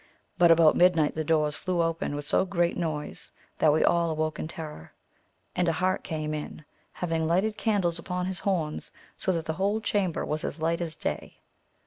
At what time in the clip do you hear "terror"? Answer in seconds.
4.47-4.93